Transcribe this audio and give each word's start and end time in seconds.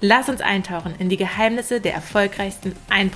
Lass 0.00 0.28
uns 0.28 0.40
eintauchen 0.40 0.94
in 1.00 1.08
die 1.08 1.16
Geheimnisse 1.16 1.80
der 1.80 1.92
erfolgreichsten 1.92 2.72
1%. 2.88 3.10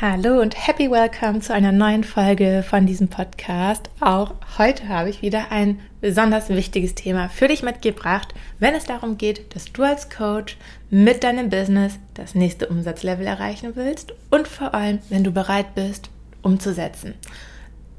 Hallo 0.00 0.40
und 0.40 0.66
happy 0.66 0.90
welcome 0.90 1.38
zu 1.38 1.54
einer 1.54 1.70
neuen 1.70 2.02
Folge 2.02 2.64
von 2.68 2.86
diesem 2.86 3.06
Podcast. 3.06 3.88
Auch 4.00 4.34
heute 4.58 4.88
habe 4.88 5.10
ich 5.10 5.22
wieder 5.22 5.52
ein 5.52 5.78
besonders 6.00 6.48
wichtiges 6.48 6.96
Thema 6.96 7.28
für 7.28 7.46
dich 7.46 7.62
mitgebracht, 7.62 8.34
wenn 8.58 8.74
es 8.74 8.82
darum 8.82 9.16
geht, 9.16 9.54
dass 9.54 9.72
du 9.72 9.84
als 9.84 10.10
Coach 10.10 10.56
mit 10.90 11.22
deinem 11.22 11.50
Business 11.50 12.00
das 12.14 12.34
nächste 12.34 12.66
Umsatzlevel 12.66 13.28
erreichen 13.28 13.76
willst 13.76 14.12
und 14.32 14.48
vor 14.48 14.74
allem, 14.74 14.98
wenn 15.10 15.22
du 15.22 15.30
bereit 15.30 15.76
bist, 15.76 16.10
umzusetzen. 16.42 17.14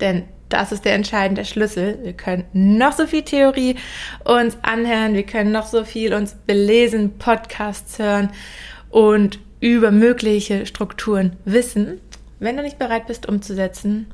Denn 0.01 0.23
das 0.55 0.71
ist 0.71 0.85
der 0.85 0.93
entscheidende 0.93 1.43
Schlüssel. 1.43 1.99
Wir 2.01 2.13
können 2.13 2.45
noch 2.53 2.93
so 2.93 3.07
viel 3.07 3.23
Theorie 3.23 3.75
uns 4.23 4.57
anhören, 4.61 5.13
wir 5.13 5.25
können 5.25 5.51
noch 5.51 5.65
so 5.65 5.83
viel 5.83 6.13
uns 6.13 6.35
belesen, 6.47 7.17
Podcasts 7.17 7.99
hören 7.99 8.29
und 8.89 9.39
über 9.59 9.91
mögliche 9.91 10.65
Strukturen 10.65 11.35
wissen. 11.43 11.99
Wenn 12.39 12.55
du 12.55 12.63
nicht 12.63 12.79
bereit 12.79 13.07
bist 13.07 13.27
umzusetzen, 13.27 14.07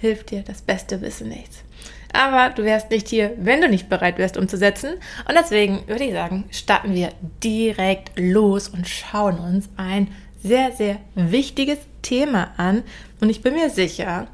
hilft 0.00 0.30
dir 0.30 0.42
das 0.42 0.62
beste 0.62 1.00
Wissen 1.00 1.28
nichts. 1.28 1.64
Aber 2.12 2.54
du 2.54 2.62
wärst 2.62 2.90
nicht 2.90 3.08
hier, 3.08 3.32
wenn 3.38 3.60
du 3.60 3.68
nicht 3.68 3.88
bereit 3.88 4.18
wärst 4.18 4.36
umzusetzen. 4.36 4.94
Und 5.28 5.34
deswegen 5.34 5.82
würde 5.88 6.04
ich 6.04 6.12
sagen, 6.12 6.44
starten 6.50 6.94
wir 6.94 7.08
direkt 7.42 8.12
los 8.16 8.68
und 8.68 8.86
schauen 8.86 9.38
uns 9.38 9.68
ein 9.76 10.08
sehr, 10.44 10.70
sehr 10.72 10.98
wichtiges 11.14 11.78
Thema 12.02 12.52
an. 12.56 12.84
Und 13.20 13.30
ich 13.30 13.42
bin 13.42 13.54
mir 13.54 13.70
sicher, 13.70 14.28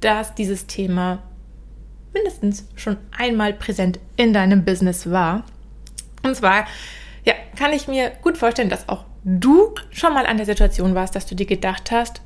dass 0.00 0.34
dieses 0.34 0.66
Thema 0.66 1.22
mindestens 2.12 2.66
schon 2.74 2.96
einmal 3.16 3.52
präsent 3.52 3.98
in 4.16 4.32
deinem 4.32 4.64
Business 4.64 5.10
war. 5.10 5.44
Und 6.22 6.36
zwar, 6.36 6.66
ja, 7.24 7.34
kann 7.56 7.72
ich 7.72 7.88
mir 7.88 8.10
gut 8.22 8.36
vorstellen, 8.36 8.68
dass 8.68 8.88
auch 8.88 9.04
du 9.24 9.74
schon 9.90 10.14
mal 10.14 10.26
an 10.26 10.36
der 10.36 10.46
Situation 10.46 10.94
warst, 10.94 11.14
dass 11.14 11.26
du 11.26 11.34
dir 11.34 11.46
gedacht 11.46 11.90
hast, 11.90 12.20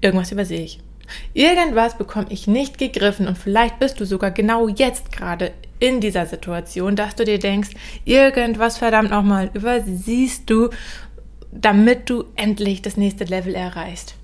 irgendwas 0.00 0.32
übersehe 0.32 0.62
ich. 0.62 0.80
Irgendwas 1.32 1.96
bekomme 1.96 2.26
ich 2.28 2.46
nicht 2.46 2.78
gegriffen 2.78 3.28
und 3.28 3.38
vielleicht 3.38 3.78
bist 3.78 3.98
du 3.98 4.04
sogar 4.04 4.30
genau 4.30 4.68
jetzt 4.68 5.10
gerade 5.10 5.52
in 5.78 6.00
dieser 6.00 6.26
Situation, 6.26 6.96
dass 6.96 7.14
du 7.14 7.24
dir 7.24 7.38
denkst, 7.38 7.70
irgendwas 8.04 8.78
verdammt 8.78 9.10
nochmal 9.10 9.50
übersiehst 9.54 10.50
du, 10.50 10.70
damit 11.52 12.10
du 12.10 12.24
endlich 12.36 12.82
das 12.82 12.96
nächste 12.96 13.24
Level 13.24 13.54
erreichst. 13.54 14.16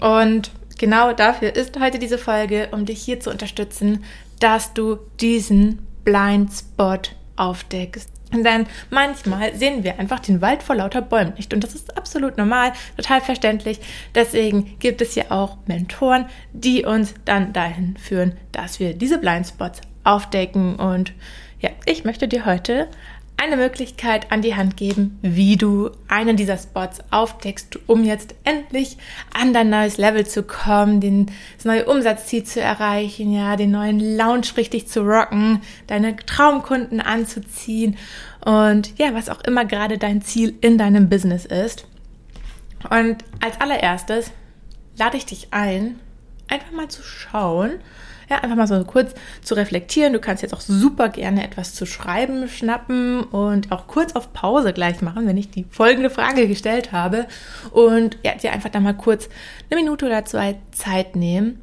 Und 0.00 0.50
genau 0.82 1.12
dafür 1.12 1.54
ist 1.54 1.78
heute 1.78 2.00
diese 2.00 2.18
Folge, 2.18 2.68
um 2.72 2.86
dich 2.86 3.00
hier 3.00 3.20
zu 3.20 3.30
unterstützen, 3.30 4.02
dass 4.40 4.74
du 4.74 4.98
diesen 5.20 5.86
Blind 6.02 6.50
Spot 6.52 6.98
aufdeckst. 7.36 8.10
Denn 8.32 8.66
manchmal 8.90 9.54
sehen 9.54 9.84
wir 9.84 10.00
einfach 10.00 10.18
den 10.18 10.40
Wald 10.40 10.64
vor 10.64 10.74
lauter 10.74 11.00
Bäumen 11.00 11.34
nicht. 11.36 11.54
Und 11.54 11.62
das 11.62 11.76
ist 11.76 11.96
absolut 11.96 12.36
normal, 12.36 12.72
total 12.96 13.20
verständlich. 13.20 13.78
Deswegen 14.16 14.76
gibt 14.80 15.00
es 15.00 15.14
ja 15.14 15.26
auch 15.28 15.58
Mentoren, 15.66 16.26
die 16.52 16.84
uns 16.84 17.14
dann 17.26 17.52
dahin 17.52 17.96
führen, 17.96 18.32
dass 18.50 18.80
wir 18.80 18.92
diese 18.92 19.18
Blindspots 19.18 19.82
aufdecken. 20.02 20.74
Und 20.74 21.12
ja, 21.60 21.70
ich 21.86 22.02
möchte 22.04 22.26
dir 22.26 22.44
heute 22.44 22.88
eine 23.36 23.56
Möglichkeit 23.56 24.30
an 24.30 24.40
die 24.40 24.54
Hand 24.54 24.76
geben, 24.76 25.18
wie 25.22 25.56
du 25.56 25.90
einen 26.06 26.36
dieser 26.36 26.58
Spots 26.58 27.00
aufdeckst, 27.10 27.78
um 27.86 28.04
jetzt 28.04 28.34
endlich 28.44 28.98
an 29.32 29.52
dein 29.52 29.68
neues 29.68 29.98
Level 29.98 30.26
zu 30.26 30.44
kommen, 30.44 31.00
den, 31.00 31.26
das 31.56 31.64
neue 31.64 31.86
Umsatzziel 31.86 32.44
zu 32.44 32.60
erreichen, 32.60 33.32
ja, 33.32 33.56
den 33.56 33.72
neuen 33.72 34.16
Lounge 34.16 34.56
richtig 34.56 34.86
zu 34.86 35.00
rocken, 35.02 35.60
deine 35.88 36.14
Traumkunden 36.16 37.00
anzuziehen 37.00 37.96
und 38.44 38.96
ja, 38.98 39.14
was 39.14 39.28
auch 39.28 39.40
immer 39.42 39.64
gerade 39.64 39.98
dein 39.98 40.22
Ziel 40.22 40.54
in 40.60 40.78
deinem 40.78 41.08
Business 41.08 41.44
ist. 41.44 41.86
Und 42.90 43.24
als 43.40 43.60
allererstes 43.60 44.30
lade 44.96 45.16
ich 45.16 45.26
dich 45.26 45.48
ein, 45.50 45.98
einfach 46.48 46.72
mal 46.72 46.88
zu 46.88 47.02
schauen, 47.02 47.80
ja, 48.32 48.38
einfach 48.38 48.56
mal 48.56 48.66
so 48.66 48.82
kurz 48.84 49.14
zu 49.42 49.54
reflektieren. 49.54 50.12
Du 50.12 50.18
kannst 50.18 50.42
jetzt 50.42 50.54
auch 50.54 50.60
super 50.60 51.10
gerne 51.10 51.44
etwas 51.44 51.74
zu 51.74 51.84
schreiben 51.84 52.48
schnappen 52.48 53.22
und 53.24 53.70
auch 53.70 53.86
kurz 53.86 54.14
auf 54.14 54.32
Pause 54.32 54.72
gleich 54.72 55.02
machen, 55.02 55.26
wenn 55.26 55.36
ich 55.36 55.50
die 55.50 55.66
folgende 55.70 56.10
Frage 56.10 56.48
gestellt 56.48 56.92
habe. 56.92 57.26
Und 57.70 58.18
ja, 58.24 58.34
dir 58.34 58.52
einfach 58.52 58.70
da 58.70 58.80
mal 58.80 58.94
kurz 58.94 59.28
eine 59.70 59.80
Minute 59.80 60.06
oder 60.06 60.24
zwei 60.24 60.56
Zeit 60.70 61.14
nehmen 61.14 61.60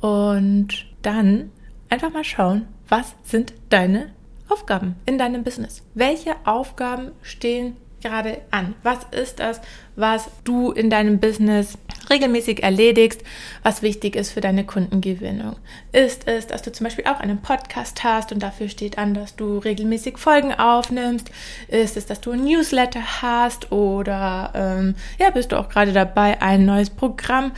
und 0.00 0.86
dann 1.02 1.50
einfach 1.90 2.10
mal 2.10 2.24
schauen, 2.24 2.66
was 2.88 3.14
sind 3.22 3.52
deine 3.68 4.10
Aufgaben 4.48 4.96
in 5.04 5.18
deinem 5.18 5.44
Business? 5.44 5.82
Welche 5.94 6.34
Aufgaben 6.44 7.10
stehen 7.22 7.76
gerade 8.02 8.40
an? 8.50 8.74
Was 8.82 9.00
ist 9.10 9.40
das, 9.40 9.60
was 9.94 10.30
du 10.44 10.70
in 10.70 10.88
deinem 10.88 11.18
Business 11.18 11.76
regelmäßig 12.10 12.62
erledigst, 12.62 13.22
was 13.62 13.82
wichtig 13.82 14.16
ist 14.16 14.32
für 14.32 14.40
deine 14.40 14.64
Kundengewinnung? 14.64 15.56
Ist 15.92 16.26
es, 16.26 16.46
dass 16.46 16.62
du 16.62 16.72
zum 16.72 16.84
Beispiel 16.84 17.06
auch 17.06 17.20
einen 17.20 17.40
Podcast 17.40 18.04
hast 18.04 18.32
und 18.32 18.42
dafür 18.42 18.68
steht 18.68 18.98
an, 18.98 19.14
dass 19.14 19.36
du 19.36 19.58
regelmäßig 19.58 20.18
Folgen 20.18 20.52
aufnimmst? 20.52 21.30
Ist 21.68 21.96
es, 21.96 22.06
dass 22.06 22.20
du 22.20 22.32
ein 22.32 22.44
Newsletter 22.44 23.22
hast 23.22 23.72
oder 23.72 24.52
ähm, 24.54 24.94
ja, 25.18 25.30
bist 25.30 25.52
du 25.52 25.58
auch 25.58 25.68
gerade 25.68 25.92
dabei, 25.92 26.40
ein 26.40 26.64
neues 26.64 26.90
Programm 26.90 27.52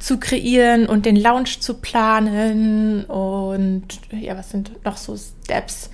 zu 0.00 0.18
kreieren 0.18 0.86
und 0.86 1.06
den 1.06 1.16
Launch 1.16 1.60
zu 1.60 1.74
planen? 1.74 3.04
Und 3.04 3.86
ja, 4.12 4.36
was 4.36 4.50
sind 4.50 4.84
noch 4.84 4.96
so 4.96 5.16
Steps? 5.16 5.90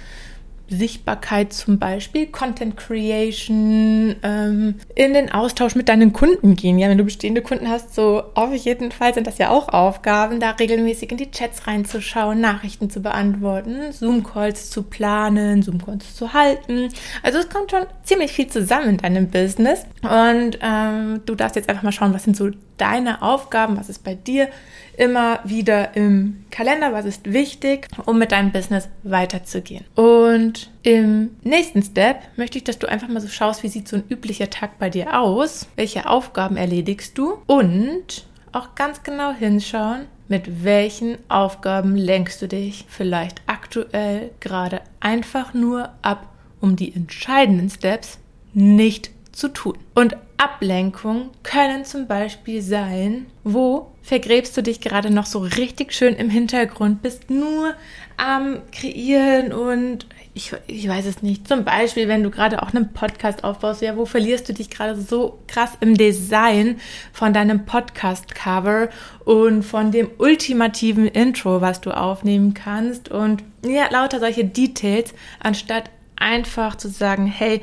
Sichtbarkeit 0.77 1.53
zum 1.53 1.79
Beispiel, 1.79 2.27
Content 2.27 2.77
Creation, 2.77 4.17
ähm, 4.23 4.75
in 4.95 5.15
den 5.15 5.31
Austausch 5.31 5.75
mit 5.75 5.89
deinen 5.89 6.13
Kunden 6.13 6.57
gehen. 6.57 6.79
Ja, 6.79 6.89
wenn 6.89 6.99
du 6.99 7.05
bestehende 7.05 7.43
Kunden 7.43 7.69
hast, 7.69 7.95
so 7.95 8.23
auf 8.35 8.55
jeden 8.55 8.91
Fall 8.91 9.15
sind 9.15 9.27
das 9.27 9.39
ja 9.39 9.51
auch 9.51 9.69
Aufgaben, 9.69 10.41
da 10.41 10.51
regelmäßig 10.51 11.11
in 11.11 11.19
die 11.19 11.31
Chats 11.31 11.67
reinzuschauen, 11.67 12.41
Nachrichten 12.41 12.91
zu 12.91 13.01
beantworten, 13.01 13.93
Zoom-Calls 13.93 14.71
zu 14.71 14.83
planen, 14.83 15.63
Zoom-Calls 15.63 16.15
zu 16.15 16.33
halten. 16.33 16.89
Also 17.23 17.39
es 17.39 17.49
kommt 17.49 17.71
schon 17.71 17.87
ziemlich 18.03 18.33
viel 18.33 18.49
zusammen 18.49 18.91
in 18.91 18.97
deinem 18.99 19.29
Business. 19.29 19.85
Und 20.03 20.59
ähm, 20.61 21.21
du 21.27 21.35
darfst 21.35 21.57
jetzt 21.57 21.69
einfach 21.69 21.83
mal 21.83 21.93
schauen, 21.93 22.15
was 22.15 22.25
sind 22.25 22.37
so 22.37 22.51
deine 22.83 23.23
Aufgaben, 23.23 23.79
was 23.79 23.89
ist 23.89 24.03
bei 24.03 24.17
dir 24.17 24.49
immer 24.97 25.39
wieder 25.45 25.97
im 25.97 26.45
Kalender, 26.51 26.93
was 26.93 27.05
ist 27.05 27.33
wichtig, 27.33 27.87
um 28.07 28.19
mit 28.19 28.33
deinem 28.33 28.51
Business 28.51 28.89
weiterzugehen. 29.05 29.85
Und 29.95 30.69
im 30.83 31.31
nächsten 31.45 31.83
Step 31.83 32.23
möchte 32.37 32.59
ich, 32.59 32.65
dass 32.65 32.81
du 32.81 32.89
einfach 32.89 33.07
mal 33.07 33.21
so 33.21 33.29
schaust, 33.29 33.63
wie 33.63 33.69
sieht 33.69 33.87
so 33.87 33.97
ein 33.97 34.05
üblicher 34.11 34.51
Tag 34.51 34.81
bei 34.81 34.91
dir 34.91 35.19
aus, 35.19 35.69
welche 35.77 36.09
Aufgaben 36.09 36.57
erledigst 36.57 37.17
du 37.17 37.39
und 37.47 38.27
auch 38.51 38.75
ganz 38.75 39.05
genau 39.05 39.33
hinschauen, 39.33 40.07
mit 40.27 40.65
welchen 40.65 41.19
Aufgaben 41.29 41.95
lenkst 41.95 42.43
du 42.43 42.49
dich 42.49 42.85
vielleicht 42.89 43.43
aktuell 43.47 44.33
gerade 44.41 44.81
einfach 44.99 45.55
nur 45.55 45.91
ab, 46.03 46.29
um 46.61 46.75
die 46.75 46.93
entscheidenden 46.93 47.71
Steps 47.71 48.19
nicht 48.55 49.11
zu 49.33 49.49
tun. 49.49 49.79
Und 49.95 50.17
Ablenkung 50.37 51.31
können 51.43 51.85
zum 51.85 52.07
Beispiel 52.07 52.63
sein, 52.63 53.27
wo 53.45 53.93
vergräbst 54.03 54.57
du 54.57 54.63
dich 54.63 54.81
gerade 54.81 55.11
noch 55.11 55.27
so 55.27 55.39
richtig 55.41 55.93
schön 55.93 56.15
im 56.15 56.31
Hintergrund, 56.31 57.03
bist 57.03 57.31
nur 57.31 57.75
am 58.17 58.59
Kreieren 58.73 59.53
und 59.53 60.07
ich, 60.35 60.53
ich 60.67 60.89
weiß 60.89 61.07
es 61.07 61.23
nicht. 61.23 61.47
Zum 61.47 61.65
Beispiel, 61.65 62.09
wenn 62.09 62.23
du 62.23 62.31
gerade 62.31 62.63
auch 62.63 62.73
einen 62.73 62.93
Podcast 62.93 63.45
aufbaust, 63.45 63.83
ja, 63.83 63.97
wo 63.97 64.07
verlierst 64.07 64.49
du 64.49 64.55
dich 64.55 64.71
gerade 64.71 65.01
so 65.01 65.39
krass 65.47 65.73
im 65.81 65.97
Design 65.97 66.81
von 67.13 67.33
deinem 67.33 67.67
Podcast-Cover 67.67 68.89
und 69.25 69.63
von 69.63 69.93
dem 69.93 70.11
ultimativen 70.19 71.07
Intro, 71.07 71.61
was 71.61 71.81
du 71.81 71.91
aufnehmen 71.91 72.55
kannst 72.55 73.11
und 73.11 73.45
ja, 73.65 73.91
lauter 73.91 74.21
solche 74.21 74.45
Details, 74.45 75.13
anstatt 75.39 75.91
einfach 76.17 76.77
zu 76.77 76.89
sagen, 76.89 77.27
hey, 77.27 77.63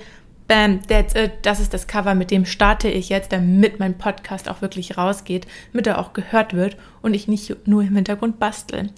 Bam, 0.49 0.81
that's 0.87 1.13
it. 1.13 1.33
Das 1.43 1.59
ist 1.59 1.75
das 1.75 1.85
Cover, 1.85 2.15
mit 2.15 2.31
dem 2.31 2.43
starte 2.43 2.89
ich 2.89 3.09
jetzt, 3.09 3.31
damit 3.31 3.79
mein 3.79 3.99
Podcast 3.99 4.49
auch 4.49 4.63
wirklich 4.63 4.97
rausgeht, 4.97 5.45
damit 5.71 5.85
er 5.85 5.99
auch 5.99 6.11
gehört 6.13 6.55
wird 6.55 6.75
und 7.03 7.13
ich 7.13 7.27
nicht 7.27 7.67
nur 7.67 7.83
im 7.83 7.93
Hintergrund 7.93 8.39
bastel. 8.39 8.89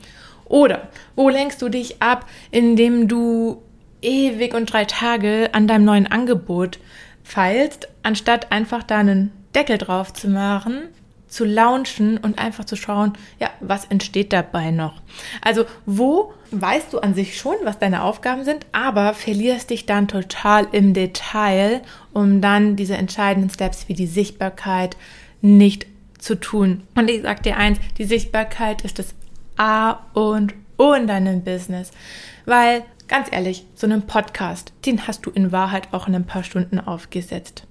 Oder 0.46 0.88
wo 1.18 1.28
lenkst 1.28 1.62
du 1.62 1.68
dich 1.68 2.02
ab, 2.02 2.26
indem 2.52 3.10
du 3.10 3.62
ewig 4.02 4.54
und 4.54 4.72
drei 4.72 4.86
Tage 4.86 5.50
an 5.52 5.68
deinem 5.68 5.84
neuen 5.84 6.08
Angebot 6.08 6.80
feilst, 7.22 7.90
anstatt 8.02 8.54
einfach 8.54 8.84
da 8.84 9.00
einen 9.00 9.34
Deckel 9.54 9.78
drauf 9.78 10.14
zu 10.14 10.30
machen, 10.30 10.84
zu 11.32 11.46
launchen 11.46 12.18
und 12.18 12.38
einfach 12.38 12.66
zu 12.66 12.76
schauen, 12.76 13.14
ja, 13.40 13.50
was 13.62 13.86
entsteht 13.86 14.34
dabei 14.34 14.72
noch. 14.72 15.02
Also 15.42 15.66
wo 15.86 16.34
weißt 16.52 16.92
du 16.92 17.00
an 17.00 17.14
sich 17.14 17.38
schon, 17.38 17.56
was 17.64 17.80
deine 17.80 18.04
Aufgaben 18.04 18.44
sind, 18.44 18.66
aber 18.74 19.14
verlierst 19.14 19.70
dich 19.70 19.86
dann 19.86 20.10
total 20.10 20.68
im 20.74 20.94
Detail, 20.94 21.82
um 22.14 22.42
dann 22.42 22.76
diese 22.76 22.98
entscheidenden 22.98 23.50
Steps 23.50 23.88
wie 23.88 23.94
die 23.94 24.08
Sichtbarkeit 24.08 24.98
nicht 25.42 25.88
zu 26.20 26.36
tun. 26.36 26.84
Und 26.96 27.10
ich 27.10 27.22
sag 27.22 27.44
dir 27.44 27.56
eins, 27.56 27.80
die 27.98 28.06
Sichtbarkeit 28.06 28.82
ist 28.82 29.00
das 29.00 29.16
A 29.56 30.00
und 30.14 30.54
O 30.78 30.92
in 30.94 31.08
deinem 31.08 31.44
Business, 31.44 31.92
weil 32.46 32.84
ganz 33.08 33.28
ehrlich, 33.32 33.66
so 33.76 33.88
einen 33.88 34.04
Podcast, 34.04 34.74
den 34.86 35.08
hast 35.08 35.26
du 35.26 35.32
in 35.32 35.52
Wahrheit 35.52 35.90
auch 35.92 36.08
in 36.08 36.16
ein 36.16 36.26
paar 36.26 36.44
Stunden 36.44 36.80
aufgesetzt 36.80 37.68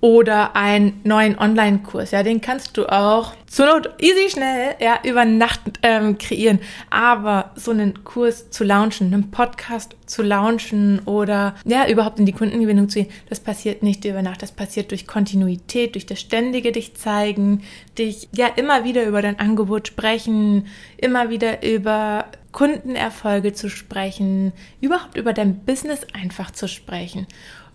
oder 0.00 0.54
einen 0.54 1.00
neuen 1.02 1.36
Online-Kurs. 1.38 2.12
Ja, 2.12 2.22
den 2.22 2.40
kannst 2.40 2.76
du 2.76 2.86
auch 2.86 3.34
zur 3.46 3.66
Not 3.66 3.90
easy 4.00 4.30
schnell 4.30 4.76
ja 4.80 5.00
über 5.02 5.24
Nacht 5.24 5.60
ähm, 5.82 6.18
kreieren. 6.18 6.60
Aber 6.88 7.50
so 7.56 7.72
einen 7.72 8.04
Kurs 8.04 8.50
zu 8.50 8.62
launchen, 8.62 9.12
einen 9.12 9.32
Podcast 9.32 9.96
zu 10.06 10.22
launchen 10.22 11.00
oder 11.00 11.56
ja 11.64 11.88
überhaupt 11.88 12.20
in 12.20 12.26
die 12.26 12.32
Kundengewinnung 12.32 12.88
zu 12.88 13.00
gehen, 13.00 13.12
das 13.28 13.40
passiert 13.40 13.82
nicht 13.82 14.04
über 14.04 14.22
Nacht. 14.22 14.42
Das 14.42 14.52
passiert 14.52 14.92
durch 14.92 15.08
Kontinuität, 15.08 15.96
durch 15.96 16.06
das 16.06 16.20
ständige 16.20 16.70
dich 16.70 16.94
zeigen, 16.94 17.62
dich 17.98 18.28
ja 18.32 18.46
immer 18.46 18.84
wieder 18.84 19.04
über 19.04 19.20
dein 19.20 19.40
Angebot 19.40 19.88
sprechen, 19.88 20.66
immer 20.96 21.28
wieder 21.28 21.64
über 21.64 22.26
Kundenerfolge 22.52 23.52
zu 23.52 23.68
sprechen, 23.68 24.52
überhaupt 24.80 25.16
über 25.16 25.32
dein 25.32 25.64
Business 25.64 26.06
einfach 26.14 26.52
zu 26.52 26.68
sprechen 26.68 27.26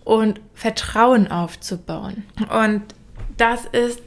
und 0.04 0.40
Vertrauen 0.54 1.30
aufzubauen. 1.30 2.24
Und 2.50 2.82
das 3.36 3.64
ist 3.64 4.00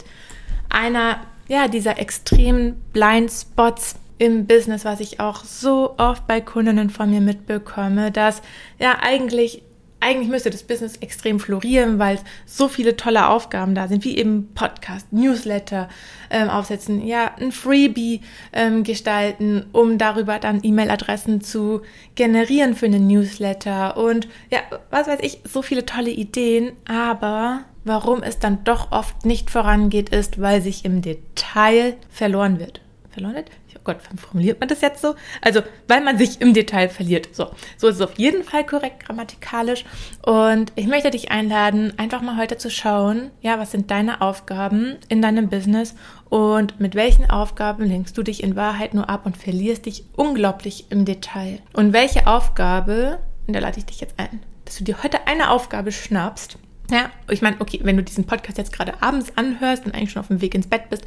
einer 0.70 1.20
ja, 1.48 1.68
dieser 1.68 2.00
extremen 2.00 2.82
Blindspots 2.94 3.96
im 4.18 4.48
Business, 4.48 4.84
was 4.84 5.00
ich 5.00 5.20
auch 5.20 5.44
so 5.44 5.96
oft 5.98 6.28
bei 6.28 6.42
Kundinnen 6.42 6.90
von 6.90 7.10
mir 7.10 7.22
mitbekomme, 7.22 8.12
dass 8.12 8.42
ja 8.80 8.98
eigentlich 9.02 9.64
eigentlich 10.00 10.30
müsste 10.30 10.50
das 10.50 10.64
Business 10.64 10.98
extrem 10.98 11.40
florieren, 11.40 11.98
weil 11.98 12.20
so 12.46 12.68
viele 12.68 12.96
tolle 12.96 13.28
Aufgaben 13.28 13.74
da 13.74 13.88
sind, 13.88 14.04
wie 14.04 14.18
eben 14.18 14.50
Podcast, 14.54 15.12
Newsletter 15.12 15.90
ähm, 16.30 16.50
aufsetzen, 16.50 17.06
ja, 17.06 17.32
ein 17.40 17.52
Freebie 17.52 18.22
ähm, 18.54 18.84
gestalten, 18.84 19.66
um 19.72 19.98
darüber 19.98 20.40
dann 20.40 20.60
E-Mail-Adressen 20.62 21.42
zu 21.42 21.82
generieren 22.16 22.76
für 22.76 22.86
einen 22.86 23.08
Newsletter 23.08 23.98
und 23.98 24.28
ja, 24.52 24.60
was 24.92 25.08
weiß 25.08 25.20
ich, 25.22 25.40
so 25.44 25.62
viele 25.62 25.86
tolle 25.86 26.12
Ideen, 26.12 26.74
aber 26.88 27.66
warum 27.84 28.22
es 28.22 28.38
dann 28.38 28.64
doch 28.64 28.92
oft 28.92 29.26
nicht 29.26 29.50
vorangeht, 29.50 30.10
ist, 30.10 30.40
weil 30.40 30.62
sich 30.62 30.86
im 30.86 31.02
Detail 31.02 31.96
verloren 32.10 32.60
wird. 32.60 32.82
Verloren 33.10 33.36
wird? 33.36 33.50
Gott, 33.88 33.98
formuliert 34.18 34.60
man 34.60 34.68
das 34.68 34.82
jetzt 34.82 35.02
so? 35.02 35.16
Also, 35.42 35.62
weil 35.88 36.02
man 36.02 36.18
sich 36.18 36.42
im 36.42 36.54
Detail 36.54 36.90
verliert. 36.90 37.30
So, 37.32 37.52
so 37.78 37.88
ist 37.88 37.96
es 37.96 38.02
auf 38.02 38.18
jeden 38.18 38.44
Fall 38.44 38.66
korrekt 38.66 39.06
grammatikalisch. 39.06 39.86
Und 40.24 40.74
ich 40.76 40.88
möchte 40.88 41.10
dich 41.10 41.32
einladen, 41.32 41.94
einfach 41.96 42.22
mal 42.22 42.36
heute 42.36 42.58
zu 42.58 42.70
schauen, 42.70 43.32
ja, 43.40 43.60
was 43.60 43.72
sind 43.72 43.90
deine 43.90 44.20
Aufgaben 44.20 44.98
in 45.08 45.22
deinem 45.22 45.48
Business 45.48 45.96
und 46.28 46.82
mit 46.82 46.96
welchen 46.96 47.30
Aufgaben 47.30 47.86
lenkst 47.86 48.18
du 48.18 48.24
dich 48.24 48.44
in 48.44 48.58
Wahrheit 48.58 48.94
nur 48.94 49.10
ab 49.10 49.26
und 49.26 49.38
verlierst 49.38 49.86
dich 49.86 50.04
unglaublich 50.18 50.92
im 50.92 51.06
Detail. 51.06 51.60
Und 51.72 51.94
welche 51.94 52.28
Aufgabe, 52.28 53.20
und 53.48 53.56
da 53.56 53.60
lade 53.60 53.80
ich 53.80 53.86
dich 53.86 54.02
jetzt 54.02 54.20
ein, 54.20 54.42
dass 54.66 54.78
du 54.78 54.84
dir 54.84 55.02
heute 55.02 55.28
eine 55.28 55.50
Aufgabe 55.50 55.94
schnappst. 55.94 56.58
Ja, 56.92 57.10
ich 57.30 57.42
meine, 57.42 57.56
okay, 57.60 57.80
wenn 57.84 57.96
du 57.96 58.04
diesen 58.04 58.26
Podcast 58.26 58.58
jetzt 58.58 58.74
gerade 58.74 59.02
abends 59.02 59.32
anhörst 59.38 59.86
und 59.86 59.96
eigentlich 59.96 60.12
schon 60.12 60.22
auf 60.22 60.28
dem 60.28 60.42
Weg 60.42 60.56
ins 60.56 60.68
Bett 60.68 60.90
bist, 60.90 61.06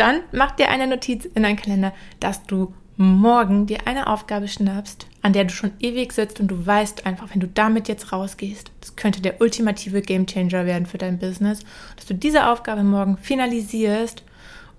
dann 0.00 0.22
mach 0.32 0.52
dir 0.52 0.70
eine 0.70 0.86
Notiz 0.86 1.26
in 1.26 1.42
deinen 1.42 1.56
Kalender, 1.56 1.92
dass 2.20 2.44
du 2.44 2.72
morgen 2.96 3.66
dir 3.66 3.86
eine 3.86 4.08
Aufgabe 4.08 4.48
schnappst, 4.48 5.06
an 5.22 5.32
der 5.32 5.44
du 5.44 5.50
schon 5.50 5.72
ewig 5.80 6.12
sitzt 6.12 6.40
und 6.40 6.48
du 6.48 6.66
weißt 6.66 7.06
einfach, 7.06 7.30
wenn 7.32 7.40
du 7.40 7.48
damit 7.48 7.88
jetzt 7.88 8.12
rausgehst, 8.12 8.70
das 8.80 8.96
könnte 8.96 9.22
der 9.22 9.40
ultimative 9.40 10.02
Gamechanger 10.02 10.66
werden 10.66 10.86
für 10.86 10.98
dein 10.98 11.18
Business, 11.18 11.60
dass 11.96 12.06
du 12.06 12.14
diese 12.14 12.48
Aufgabe 12.48 12.82
morgen 12.82 13.16
finalisierst 13.16 14.22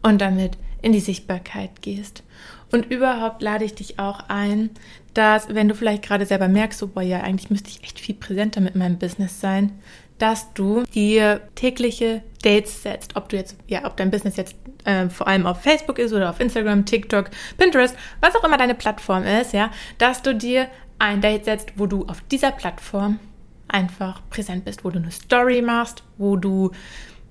und 0.03 0.21
damit 0.21 0.57
in 0.81 0.91
die 0.91 0.99
Sichtbarkeit 0.99 1.81
gehst. 1.81 2.23
Und 2.71 2.85
überhaupt 2.91 3.41
lade 3.41 3.65
ich 3.65 3.75
dich 3.75 3.99
auch 3.99 4.21
ein, 4.29 4.69
dass, 5.13 5.53
wenn 5.53 5.67
du 5.67 5.75
vielleicht 5.75 6.03
gerade 6.03 6.25
selber 6.25 6.47
merkst, 6.47 6.79
so, 6.79 6.87
boah, 6.87 7.01
ja, 7.01 7.21
eigentlich 7.21 7.49
müsste 7.49 7.69
ich 7.69 7.83
echt 7.83 7.99
viel 7.99 8.15
präsenter 8.15 8.61
mit 8.61 8.75
meinem 8.75 8.97
Business 8.97 9.41
sein, 9.41 9.73
dass 10.21 10.53
du 10.53 10.83
dir 10.93 11.41
tägliche 11.55 12.21
Dates 12.43 12.83
setzt, 12.83 13.15
ob 13.15 13.29
du 13.29 13.37
jetzt, 13.37 13.55
ja, 13.67 13.85
ob 13.85 13.97
dein 13.97 14.11
Business 14.11 14.37
jetzt 14.37 14.55
äh, 14.85 15.09
vor 15.09 15.27
allem 15.27 15.47
auf 15.47 15.61
Facebook 15.61 15.97
ist 15.97 16.13
oder 16.13 16.29
auf 16.29 16.39
Instagram, 16.39 16.85
TikTok, 16.85 17.31
Pinterest, 17.57 17.95
was 18.19 18.35
auch 18.35 18.43
immer 18.43 18.57
deine 18.57 18.75
Plattform 18.75 19.23
ist, 19.23 19.53
ja, 19.53 19.71
dass 19.97 20.21
du 20.21 20.35
dir 20.35 20.67
ein 20.99 21.21
Date 21.21 21.45
setzt, 21.45 21.73
wo 21.75 21.87
du 21.87 22.05
auf 22.05 22.21
dieser 22.29 22.51
Plattform 22.51 23.19
einfach 23.67 24.21
präsent 24.29 24.65
bist, 24.65 24.85
wo 24.85 24.91
du 24.91 24.99
eine 24.99 25.11
Story 25.11 25.61
machst, 25.61 26.03
wo 26.17 26.35
du 26.35 26.71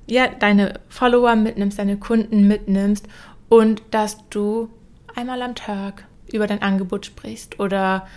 ja 0.07 0.27
deine 0.27 0.81
Follower 0.89 1.37
mitnimmst, 1.37 1.79
deine 1.79 1.97
Kunden 1.97 2.49
mitnimmst 2.49 3.07
und 3.49 3.83
dass 3.93 4.29
du 4.31 4.69
einmal 5.15 5.43
am 5.43 5.55
Tag 5.55 6.05
über 6.33 6.49
dein 6.49 6.63
Angebot 6.63 7.07
sprichst 7.07 7.61
oder 7.61 8.09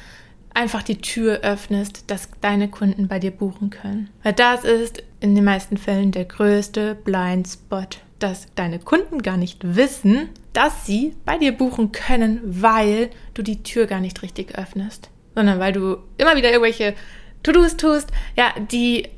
einfach 0.53 0.83
die 0.83 0.99
Tür 0.99 1.39
öffnest, 1.41 2.09
dass 2.11 2.29
deine 2.41 2.67
Kunden 2.67 3.07
bei 3.07 3.19
dir 3.19 3.31
buchen 3.31 3.69
können. 3.69 4.09
Weil 4.23 4.33
das 4.33 4.63
ist 4.63 5.03
in 5.19 5.35
den 5.35 5.43
meisten 5.43 5.77
Fällen 5.77 6.11
der 6.11 6.25
größte 6.25 6.95
Blindspot, 6.95 7.99
dass 8.19 8.47
deine 8.55 8.79
Kunden 8.79 9.21
gar 9.21 9.37
nicht 9.37 9.75
wissen, 9.75 10.29
dass 10.53 10.85
sie 10.85 11.15
bei 11.25 11.37
dir 11.37 11.51
buchen 11.51 11.91
können, 11.91 12.39
weil 12.43 13.09
du 13.33 13.41
die 13.41 13.63
Tür 13.63 13.87
gar 13.87 13.99
nicht 13.99 14.21
richtig 14.21 14.57
öffnest, 14.57 15.09
sondern 15.35 15.59
weil 15.59 15.73
du 15.73 15.97
immer 16.17 16.35
wieder 16.35 16.51
irgendwelche 16.51 16.93
To-Dos 17.41 17.75
tust, 17.77 18.09
ja, 18.37 18.53
die 18.71 19.09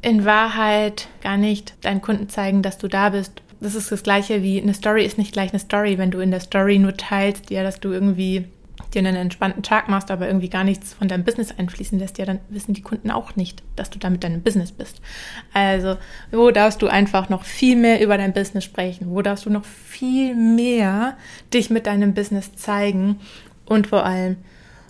in 0.00 0.24
Wahrheit 0.24 1.08
gar 1.22 1.36
nicht 1.36 1.74
deinen 1.82 2.02
Kunden 2.02 2.28
zeigen, 2.28 2.62
dass 2.62 2.78
du 2.78 2.88
da 2.88 3.10
bist. 3.10 3.42
Das 3.60 3.74
ist 3.74 3.90
das 3.90 4.02
gleiche 4.02 4.42
wie 4.42 4.60
eine 4.60 4.74
Story 4.74 5.04
ist 5.04 5.18
nicht 5.18 5.32
gleich 5.32 5.50
eine 5.50 5.58
Story, 5.58 5.98
wenn 5.98 6.10
du 6.10 6.20
in 6.20 6.30
der 6.30 6.40
Story 6.40 6.78
nur 6.78 6.96
teilst, 6.96 7.50
ja, 7.50 7.62
dass 7.62 7.80
du 7.80 7.90
irgendwie 7.90 8.46
dir 8.94 9.00
einen 9.00 9.16
entspannten 9.16 9.62
Tag 9.62 9.88
machst, 9.88 10.10
aber 10.10 10.26
irgendwie 10.26 10.48
gar 10.48 10.64
nichts 10.64 10.94
von 10.94 11.08
deinem 11.08 11.24
Business 11.24 11.52
einfließen 11.56 11.98
lässt, 11.98 12.18
ja, 12.18 12.24
dann 12.24 12.40
wissen 12.48 12.74
die 12.74 12.82
Kunden 12.82 13.10
auch 13.10 13.36
nicht, 13.36 13.62
dass 13.76 13.90
du 13.90 13.98
da 13.98 14.10
mit 14.10 14.24
deinem 14.24 14.42
Business 14.42 14.72
bist. 14.72 15.00
Also, 15.52 15.96
wo 16.30 16.50
darfst 16.50 16.82
du 16.82 16.88
einfach 16.88 17.28
noch 17.28 17.44
viel 17.44 17.76
mehr 17.76 18.00
über 18.00 18.16
dein 18.16 18.32
Business 18.32 18.64
sprechen? 18.64 19.10
Wo 19.10 19.22
darfst 19.22 19.46
du 19.46 19.50
noch 19.50 19.64
viel 19.64 20.34
mehr 20.34 21.16
dich 21.52 21.70
mit 21.70 21.86
deinem 21.86 22.14
Business 22.14 22.54
zeigen? 22.54 23.20
Und 23.66 23.86
vor 23.86 24.04
allem, 24.04 24.36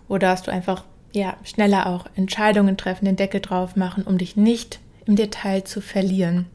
wo 0.09 0.19
darfst 0.19 0.47
du 0.47 0.51
einfach, 0.51 0.85
ja, 1.13 1.37
schneller 1.45 1.87
auch 1.87 2.07
Entscheidungen 2.17 2.77
treffen, 2.77 3.05
den 3.05 3.17
Deckel 3.17 3.41
drauf 3.41 3.77
machen, 3.77 4.05
um 4.05 4.19
dich 4.19 4.37
nicht 4.37 4.81
im 5.07 5.17
Detail 5.17 5.65
zu 5.65 5.81
verlieren. 5.81 6.47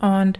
Und 0.00 0.38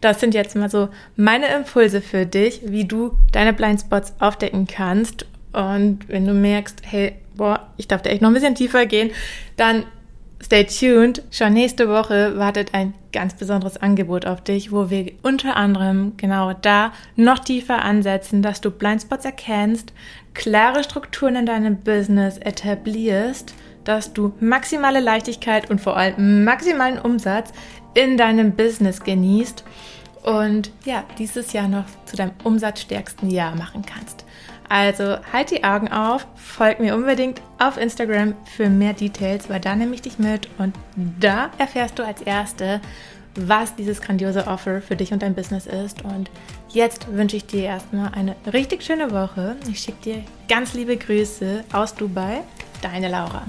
das 0.00 0.20
sind 0.20 0.34
jetzt 0.34 0.56
mal 0.56 0.70
so 0.70 0.88
meine 1.16 1.48
Impulse 1.48 2.00
für 2.00 2.26
dich, 2.26 2.62
wie 2.64 2.84
du 2.84 3.16
deine 3.32 3.52
Blindspots 3.52 4.14
aufdecken 4.18 4.66
kannst 4.66 5.26
und 5.52 6.08
wenn 6.08 6.26
du 6.26 6.32
merkst, 6.32 6.82
hey, 6.84 7.16
boah, 7.36 7.68
ich 7.76 7.88
darf 7.88 8.02
da 8.02 8.10
echt 8.10 8.22
noch 8.22 8.30
ein 8.30 8.34
bisschen 8.34 8.54
tiefer 8.54 8.86
gehen, 8.86 9.10
dann 9.56 9.84
stay 10.42 10.64
tuned. 10.64 11.22
Schon 11.30 11.52
nächste 11.52 11.88
Woche 11.88 12.38
wartet 12.38 12.74
ein 12.74 12.94
ganz 13.12 13.34
besonderes 13.34 13.76
Angebot 13.76 14.26
auf 14.26 14.42
dich, 14.42 14.72
wo 14.72 14.90
wir 14.90 15.12
unter 15.22 15.56
anderem 15.56 16.12
genau 16.16 16.52
da 16.52 16.92
noch 17.16 17.40
tiefer 17.40 17.82
ansetzen, 17.82 18.42
dass 18.42 18.60
du 18.60 18.70
Blindspots 18.70 19.24
erkennst, 19.24 19.92
klare 20.34 20.84
Strukturen 20.84 21.36
in 21.36 21.46
deinem 21.46 21.76
Business 21.78 22.38
etablierst, 22.38 23.54
dass 23.84 24.12
du 24.12 24.32
maximale 24.40 25.00
Leichtigkeit 25.00 25.70
und 25.70 25.80
vor 25.80 25.96
allem 25.96 26.44
maximalen 26.44 26.98
Umsatz 26.98 27.52
in 27.94 28.16
deinem 28.16 28.52
Business 28.52 29.02
genießt 29.02 29.64
und 30.22 30.70
ja, 30.84 31.04
dieses 31.18 31.52
Jahr 31.52 31.66
noch 31.66 31.86
zu 32.04 32.16
deinem 32.16 32.32
umsatzstärksten 32.44 33.30
Jahr 33.30 33.56
machen 33.56 33.82
kannst. 33.84 34.24
Also 34.70 35.16
halt 35.32 35.50
die 35.50 35.64
Augen 35.64 35.88
auf, 35.88 36.28
folg 36.36 36.78
mir 36.78 36.94
unbedingt 36.94 37.42
auf 37.58 37.76
Instagram 37.76 38.34
für 38.56 38.70
mehr 38.70 38.92
Details, 38.92 39.50
weil 39.50 39.58
da 39.58 39.74
nehme 39.74 39.96
ich 39.96 40.02
dich 40.02 40.20
mit 40.20 40.48
und 40.58 40.76
da 40.96 41.50
erfährst 41.58 41.98
du 41.98 42.06
als 42.06 42.22
Erste, 42.22 42.80
was 43.34 43.74
dieses 43.74 44.00
grandiose 44.00 44.46
Offer 44.46 44.80
für 44.80 44.94
dich 44.94 45.12
und 45.12 45.22
dein 45.22 45.34
Business 45.34 45.66
ist. 45.66 46.04
Und 46.04 46.30
jetzt 46.68 47.12
wünsche 47.12 47.36
ich 47.36 47.46
dir 47.46 47.64
erstmal 47.64 48.12
eine 48.14 48.36
richtig 48.52 48.84
schöne 48.84 49.10
Woche. 49.10 49.56
Ich 49.68 49.80
schicke 49.80 50.02
dir 50.04 50.24
ganz 50.48 50.72
liebe 50.72 50.96
Grüße 50.96 51.64
aus 51.72 51.92
Dubai. 51.96 52.42
Deine 52.80 53.08
Laura. 53.08 53.46